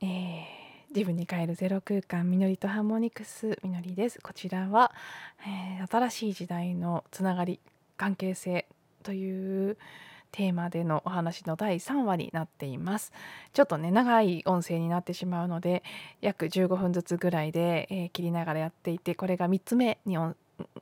[0.00, 4.18] えー、自分に帰るゼロ空間みのりとハーモニクスみのりです。
[4.22, 4.92] こちらは、
[5.46, 7.60] えー、新しい時代のつながり
[7.96, 8.66] 関係性
[9.02, 9.76] という
[10.32, 13.12] テーマでのお話の第3話になっています。
[13.52, 15.82] ちょっとね長い音声になってしまうので
[16.20, 20.16] 約15分ずつぐらいで、えー、切りながらやっていてこれが3つ目に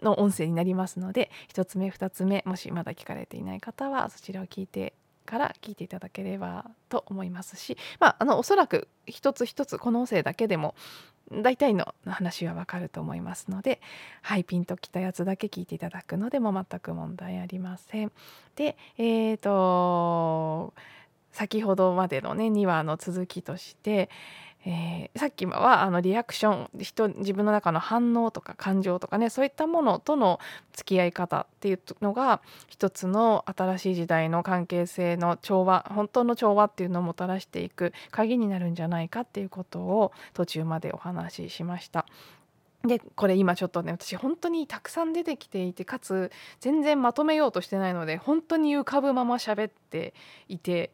[0.03, 4.93] の音声になりますので1つ目2つ目もしまだ聞かれていない方はそちらを聞いて
[5.25, 10.75] から聞いていただければと思いますし、まあ、あのおそらく一つ一つこの音声だけでも
[11.31, 13.81] 大体の話はわかると思いますので、
[14.23, 18.13] はい、ピンときたやつだけ聞いていただくのでも全く問題ありません。
[18.57, 20.75] で、えーと
[21.35, 24.09] 先ほどまでのね2話の続きとして、
[24.67, 30.41] えー、さっきはあのリアクション人自分の中の反応とか感情とかねそういったものとの
[30.73, 42.07] 付き合い方っていうのが一つの新しい時代の関係性の調和本当の調和っていうのをもたらしていく鍵になるんじゃないかっていうことを途中までお話ししました。
[42.87, 46.31] でこれ今ちょっとね私本当にたくさん出てきていてかつ
[46.61, 50.13] 全然まとめようとしてないので本当に浮かぶまま喋って
[50.49, 50.93] いて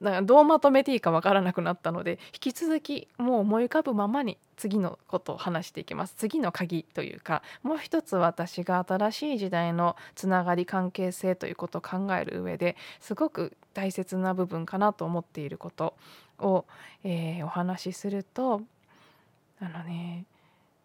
[0.00, 6.14] なんかどうまとめていいかわからなくなったので引き続きもう思い浮かぶままに次のことを話していきます。
[6.16, 15.94] 次の鍵というかもう一つ私が新しい時代のつながり関係性ということを考える上ですごく大切な部分かなと思っていること
[16.38, 16.64] を、
[17.04, 18.62] えー、お話しすると
[19.60, 20.24] あのね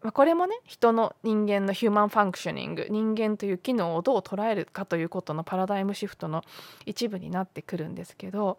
[0.04, 6.44] まあ、これもね人の人間のヒューマンファンクショニング人間という機能をどう捉えるかということのパラダイムシフトの
[6.86, 8.58] 一部になってくるんですけど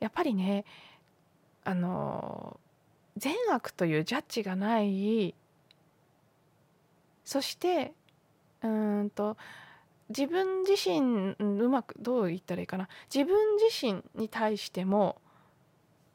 [0.00, 0.64] やっぱりね
[1.64, 2.58] あの
[3.18, 5.34] 善悪というジャッジがない
[7.24, 7.92] そして
[8.62, 9.36] うんと
[10.08, 15.20] 自分自身うまくどう言ったらいいかな自分自身に対しても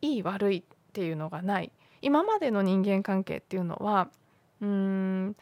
[0.01, 1.71] いい悪いっていうのがない。
[2.01, 4.09] 今までの人間関係っていうのは
[4.61, 5.35] うーん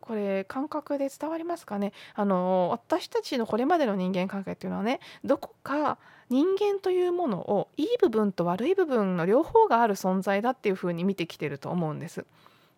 [0.00, 1.92] これ感覚で伝わりますかね？
[2.14, 5.98] あの私たちのこれまでの人間関係っていうのはねどこか
[6.30, 12.24] 人間というものをいい部分と悪い部分の両方がある存在だっていうふうに見てきてると思うんです。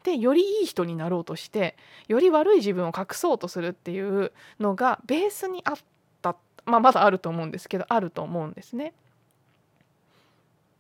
[0.05, 1.77] でよりいい人になろうとして
[2.07, 5.77] より悪い自分を隠そうとするっていうのがベースにあっ
[6.23, 8.95] た、まあ、まだあると思うんですけどあると思うんですね。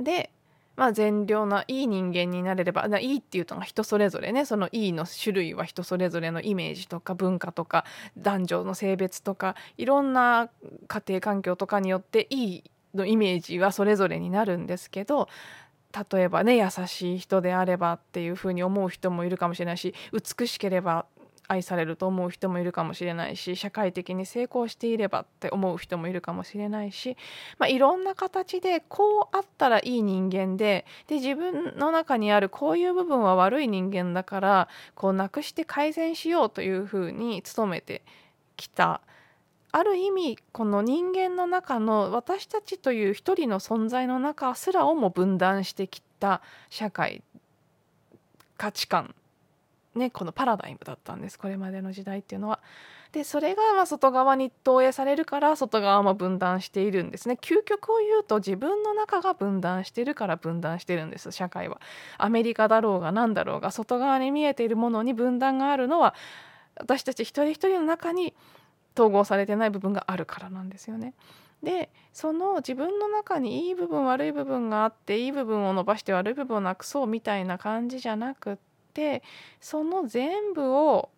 [0.01, 0.31] で
[0.78, 4.44] まあ、善良ないい人間になれればいいっていうのが人それぞれね。
[4.44, 7.84] そのいいの種類は人それぞれのイメージとか文化とか
[8.16, 10.50] 男女の性別とかいろんな
[10.87, 15.28] 家庭環境とかによっていいのイメージはそれぞれになるんですけど
[16.12, 21.06] 例えばね優しい人であればっていうふうに思う人もいるかもしれないし美しければ
[21.48, 27.16] 愛されると思う人もいるかもしれないし社会的に成功していればって思う人もいるかもしれないし、
[27.59, 38.03] まあ、いろんな形でこうあったらいい人間でで自分の中にあるこういう部分は悪い人間だからこうなくして改善しようというふうに努めて
[38.56, 39.00] きた。
[39.70, 47.22] ある意味この人間の中の私たちという一人の存在の中すらをも分断してきた社会
[48.56, 49.15] 価値観。
[49.98, 52.60] ね、このパラダイムだったんですこれまでの時代っていうのは。
[53.12, 61.81] でそれがま外側に投影されるから外側も分断しているんですね究極を言うと自分の中が分断してるから分断してるんです社会は。
[62.19, 66.15] アメリカだろうが何だろうが外側に見えているものに分断があるのは
[66.78, 68.34] 私たち一人一人の中に
[68.94, 71.15] 統合されてない部分があるからなんですよね。
[71.62, 78.56] でその自分の中にいい部分悪い部分があっていい部分を伸ばして悪い部分をなくそうみたいな感じじゃなくっ
[78.98, 79.22] て
[79.60, 81.10] その全部を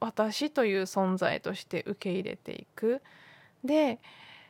[0.00, 3.02] 私という存在として受け入れていく。
[3.62, 3.98] で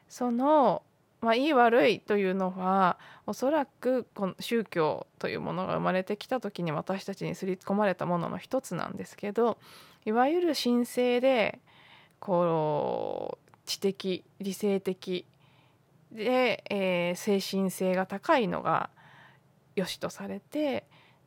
[0.08, 0.82] その
[1.22, 9.58] まあ、いい悪いというのはおそらくこの宗教というものが生まれてきた時に私たちに刷り込まれたものの一つなんですけど
[10.04, 11.58] いわゆる神聖で
[12.20, 15.24] こう知的理性的
[16.12, 18.90] で、えー、精神性が高いのが
[19.74, 20.84] 良しとされて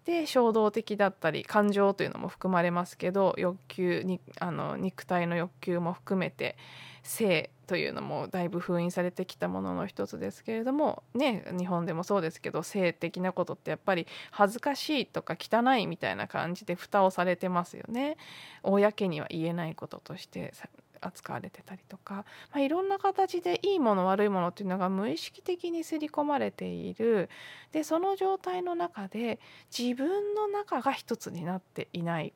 [0.09, 6.57] で衝動的だったり感情というのも含まれますけど欲求にあの肉体の欲求も含めて
[7.03, 18.17] 性というのもだいぶ封印されてきたものの一つですけれどもね日本でもそうですけど性的なことってやっぱり恥ずかしいとか汚いみたいな感じで蓋をされてますよね。
[18.63, 20.53] 公には言えないこととして
[21.01, 22.24] 扱われてたりとか、ま
[22.54, 27.30] あ、いろんな形でいいもの悪いものっていうのが無意識的に刷り込まれている。
[27.72, 29.40] でその状態の中で
[29.78, 32.34] 自分の中が一つになっていない。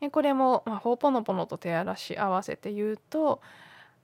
[0.00, 3.40] でこれも、まあ、ホーポノポノと手荒らし合わせて言うと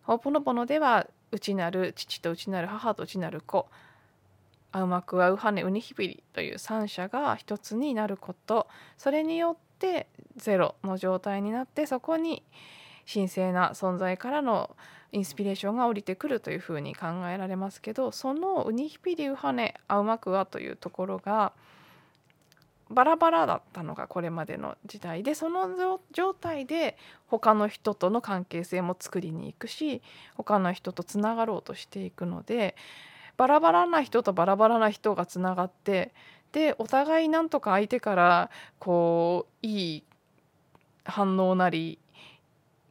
[0.03, 3.69] ホーポノポノでは内なる父と内なる母と内なる子
[4.75, 8.67] アウマクアウハネウニヒビリという三者が一つになること。
[8.99, 10.07] それによって
[10.37, 12.43] ゼロの状態になってそこに
[13.13, 14.77] 神聖な存在からの
[15.13, 21.53] インスピレーションが降りてくるというふうに考えられますけどそのウニヒピリウハネアウマクアというところが
[22.91, 30.03] バラバラだったのがこれまでの時代でその状態で他の人との関係性も作りに行くし
[30.37, 32.77] 他の人とつながろうとしていくので
[33.37, 36.13] バラバラな人とバラバラな人がつながって
[36.55, 40.05] でお互いなんとか相手からこういい
[41.05, 41.99] 反応なり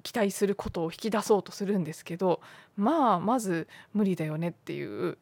[0.03, 2.41] 期待することを引き出そうとするんですけど
[2.75, 5.17] まあまず無理だよねっていう。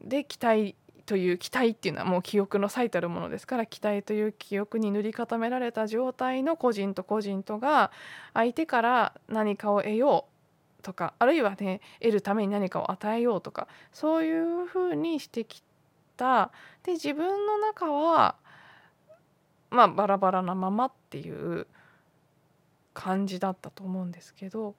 [0.00, 0.76] で期待
[1.06, 7.90] という期待っていうのはもう記憶の最たるものですから期待という記憶に塗り固められた状態の個人と個人とが
[8.32, 10.26] 相手から何かを得よ
[10.78, 15.62] うとかあるいはね得るために何かを与えようとかそういうふうにしてき
[16.20, 16.50] た。
[16.82, 18.36] で自分の中は
[19.70, 21.66] まあバラバラなままっていう
[22.92, 24.74] 感じだったと思うんですけど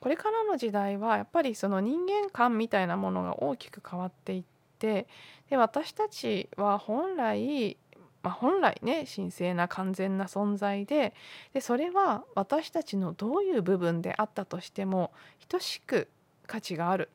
[0.00, 4.44] これからの時代はやっぱりその人間観みたいなものが大きく変わっていっ
[4.78, 5.06] て
[5.50, 7.76] で私たちは本来
[8.22, 11.14] まあ、本来ね神聖な完全な存在で
[11.54, 15.12] でそれは私たちのどういう部分であったとしても
[15.48, 16.08] 等しく
[16.48, 17.08] 価値がある。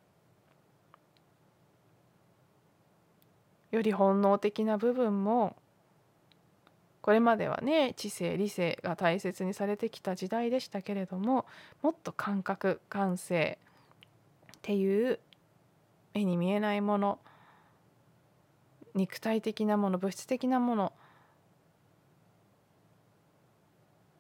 [3.72, 5.56] より本能的な部分も
[7.02, 11.46] これまではね知性理性が大切にされてきた時代でしたけれども
[11.82, 13.58] もっと感覚感性
[14.58, 15.20] っていう
[16.14, 17.20] 目に見えないもの
[18.94, 20.94] 肉体的なもの物質的なもの、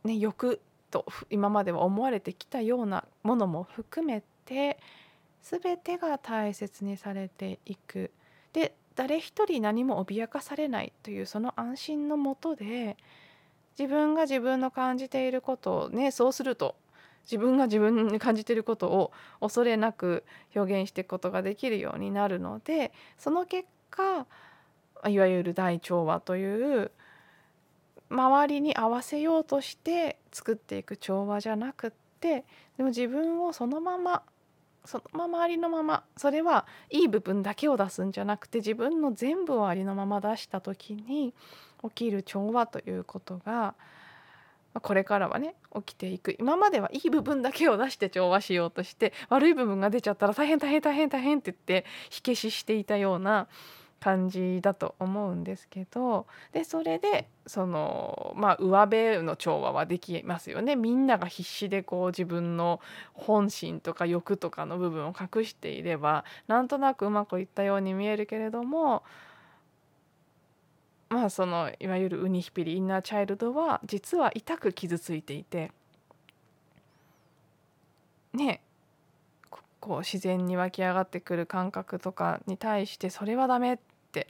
[0.05, 4.79] ね、欲と今までは思われてきたようなものも含めて
[5.43, 8.11] 全てが大切にされていく。
[8.53, 12.97] で誰一人何も脅かされないというその安心のもとで
[13.79, 16.75] 自分が自分の感じていることをねそうすると
[17.23, 20.23] 自分が自分に感じていることを恐れなく
[20.55, 24.27] 表現していくことができるようになるのでその結果
[25.09, 26.91] いわゆる大調和という
[28.11, 32.45] 周りに合わせようとして作っていく調和じゃなくって
[32.77, 34.21] でも自分をそのまま
[34.85, 41.33] そのままありのままそれはいい部分だけを出すんじゃなくて自分の全部をありのまま出した時に
[41.83, 43.75] 起きる調和ということが
[44.81, 46.35] これからはね起きていく。
[46.39, 53.47] 今まではいい部分だけを出して調和しようとして悪い部分が出ちゃったら大変大変大変大変って言って火消ししていたような
[54.01, 60.75] 感じだと思うんですけどでそれでそのまあ上辺の調和はできますよね。
[60.75, 62.81] みんなが必死でこう自分の
[63.13, 69.03] 本心とか欲とかの部分を隠していればなんとなくうまくいったように見えるけれども
[71.09, 75.71] まあそのいわゆるウニヒピリインナーチャイルドは実は痛く傷ついていて
[78.33, 78.61] ね
[79.79, 83.79] こう自然に湧き上がってくる感覚とかに対してそれはダメ
[84.11, 84.27] って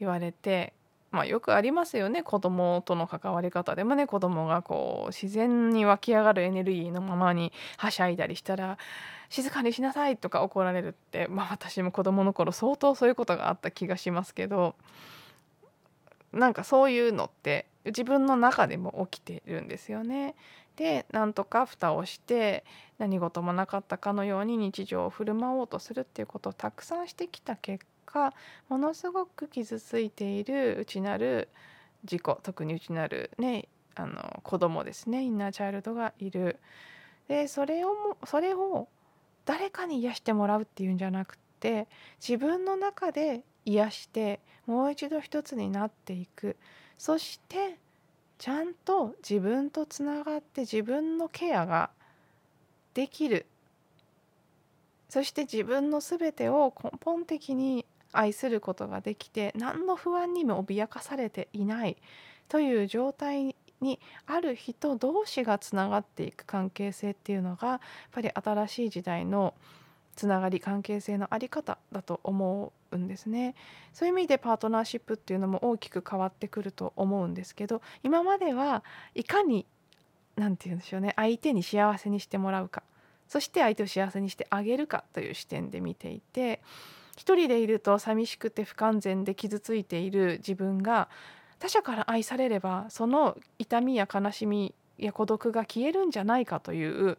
[0.00, 0.72] 言われて
[1.12, 8.78] まあよくありますよね子供との関わり方でもね子供がこう自然に湧き上がるエネルギーのままにはしゃいだりしたら
[9.28, 14.74] 静かにしなさいとか怒られるってまあ私も子供の頃相当そういうことがあった気がしますけど
[16.32, 20.34] なんかそういうのって自分の中でも起きてるんですよね。
[20.74, 22.64] でなんとか蓋をして
[22.98, 28.32] 何事もなかったかのように日常を振る舞おうとするっていうことをたくさんしてきた結果
[28.68, 31.48] ものすごく傷ついている内なる
[32.04, 36.58] 自己特に内なるねあの子供ですねインナーチャイルドがいる。
[37.28, 37.94] でそれを
[38.26, 38.88] それを
[39.44, 41.88] 誰かに癒してもらうっていうんじゃなくて
[42.20, 46.56] 自分の中で癒してもう一度一つになっていく
[46.98, 47.78] そして
[48.38, 51.90] ちゃんと自分とつながって自分のケアが
[52.92, 53.46] できる
[55.08, 61.96] そして自分の全てを根本的に愛することができて何の不安にも脅かされていない
[62.48, 67.80] という状態にある人同士がつながっていく関係性っていうのがやっ
[68.12, 69.54] ぱり新しい時代の
[70.16, 73.54] つながり関係性の在り方だと思うんですね。
[73.92, 79.66] そういう意味でパートナーシップっていうのも大きく変わってくると思うんですけど今まではいかに
[80.36, 82.82] 何て言うんでしょうね相手に幸せにしてもらうか
[83.28, 86.60] そして相手を幸せにしてあげるかという視点で見ていて
[87.16, 91.08] 一人でいると寂しくて不完全で傷ついている自分が
[91.58, 97.18] 他者から愛されればその痛みや悲しみや孤独が消えるんじゃないかという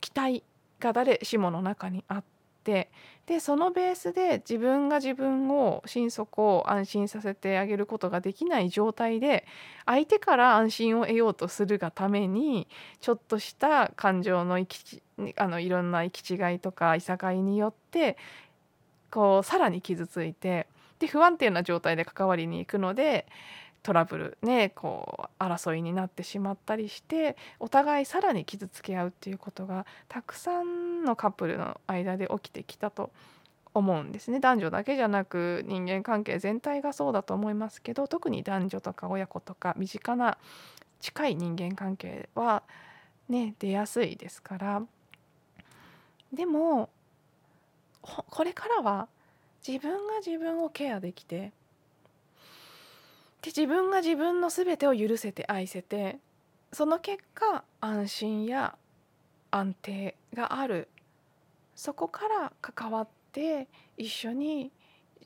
[0.00, 0.42] 期待
[0.80, 2.24] が誰しもの中にあっ
[2.64, 2.90] て
[3.26, 9.46] でそのベースで自分が自分を心底を安心させてあげることができない状態で
[9.86, 12.66] 相手から安心を得ようとするがために
[13.00, 15.02] ちょっとした感情の行き
[15.36, 18.16] あのいろんな行き違いとかいさかいによって
[19.12, 20.66] こうさらに傷ついて
[20.98, 23.26] で不安定な状態で関わりに行くので
[23.82, 33.10] トラブルねこう争いになってしまったりしてお互いさらに傷つけ合うっていうことがたくさんのカップルの間で起きてきたと。
[33.74, 34.38] 思うんですね。
[34.38, 40.36] 男女だけじゃなく人間関係全体がそうだと思いますけど特に男女とか親子とか身近な
[41.00, 42.62] 近い人間関係は
[43.30, 44.82] ね出やすいですから。
[46.32, 46.90] でも
[48.02, 49.08] これからは
[49.66, 51.52] 自分が自分をケアできて
[53.40, 56.18] で自分が自分の全てを許せて愛せて
[56.72, 58.76] その結果安心や
[59.50, 60.88] 安定がある。
[61.74, 63.66] そこから関わって
[63.96, 64.70] 一緒に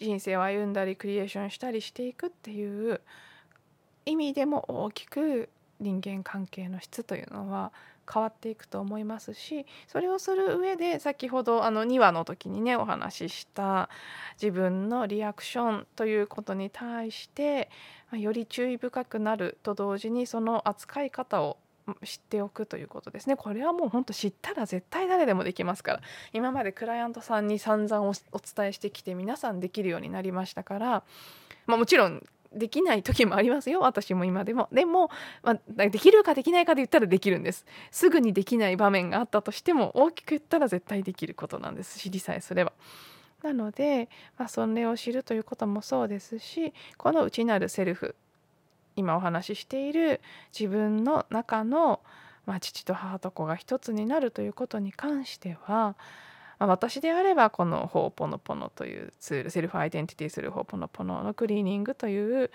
[0.01, 3.01] 人生を歩んだりクリエーションしたりしていくっていう
[4.05, 5.49] 意味でも大きく
[5.81, 7.73] 人間関係の質というのは
[8.13, 13.89] 変わっていくと思いますしそれをする上で先ほどあの2話の時にねお話しした
[14.41, 17.71] 自分のリアクションということに対して
[18.13, 21.59] より注意深くなると同時にその扱い方を
[22.05, 23.37] 知っておくということですね。
[23.37, 26.01] これはもうほんと知ったら絶対誰でもできますから。
[26.33, 31.05] 今までクライアントさんに散々お伝えしてきて皆さんできるようになりましたから、
[31.67, 35.11] まあ、もちろんできない時もありますよ私も今でもでも、
[35.43, 42.73] まあ、できるかできないかで言ったらできるんですすぐにできない場面があったとしても大きく言ったら絶対できることなんです知りさえすれば。
[43.43, 48.17] なので、まあ、それを知るということもそうですしこの内なるセルフ
[48.97, 50.21] 今お話ししている
[50.59, 52.01] 自分の中の、
[52.47, 55.97] まあ、父と母と子が一つになるということに関しては
[56.59, 62.51] まあ、私であればこのホーポノポノというツールセルフアイデンティティするホーポノポノのクリーニングという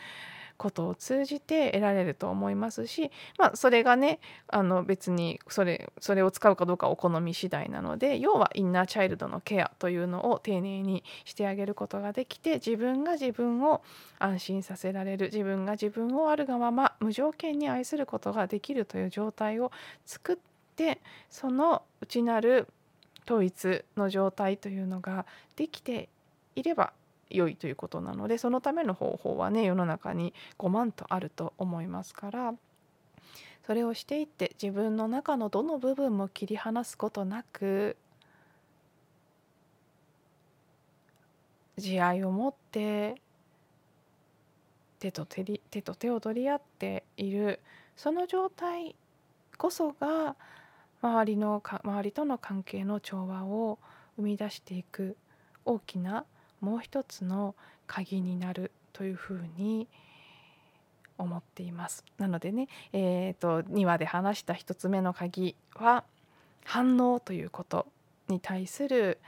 [0.62, 13.81] ことを通じて得られると思いますし、まあ、それがねあの別にそれそれを使うかどうかお好み次第なので要はインナーチャイルドのケアというのを丁寧にしてあげることができて自分が自分を
[14.20, 19.72] 安心させられる自分が自分をあるがまま無条件に愛することができるという状態を
[20.05, 20.38] 作っ
[20.75, 22.67] てその内なる
[23.25, 25.25] 統一の状態というのが
[25.55, 26.09] できて
[26.55, 26.93] いれば
[27.29, 32.53] 良いということなのでそのための方法はね世の中に5万とあると思いますから
[33.65, 37.95] それをしていって自分の中のどの部分も切り離すことなく
[41.77, 43.15] 慈愛を持って
[44.99, 47.59] 手と手手と手を取り合っている
[47.95, 48.95] その状態
[49.57, 50.35] こそが
[51.01, 53.79] 周りの周りとの関係の調和を
[54.17, 55.17] 生み出していく
[55.65, 56.25] 大きな
[56.60, 57.55] もう一つの
[57.88, 59.88] 鍵になるというふうに
[61.17, 62.03] 思っています。
[62.17, 66.03] なのでね、えーと、2話で話した1つ目の鍵は
[66.65, 67.88] 反応ということ
[68.27, 69.20] に対する、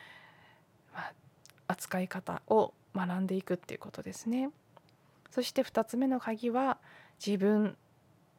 [0.94, 1.13] まあ、
[1.68, 4.50] 扱い方を学んでいくっていうことですね。
[5.32, 6.77] そして2つ目の鍵は
[7.25, 7.75] 自分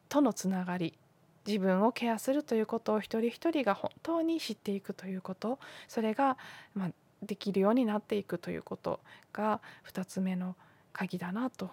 [0.07, 0.97] とのつながり
[1.45, 6.37] 自分をケアするということを一人一人が本当に知っていくということそれが、
[6.73, 8.99] まあ、できるようになっていくということ
[9.33, 9.61] が
[9.91, 10.55] 2つ目の
[10.93, 11.69] 鍵だなと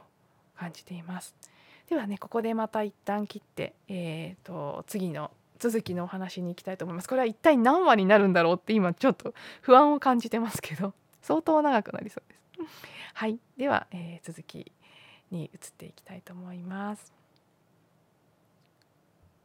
[0.56, 1.34] 感じています。
[1.88, 7.08] ではねここでまた一旦切って、えーと、次の続きのお話に行きたいと思います。
[7.08, 12.42] これは一体何話になるんだろうって今ちょっと不安を感じてますけど相当長くなりそうです。
[13.14, 14.72] はいでは、えー、続き
[15.30, 17.21] に移っていきたいと思います。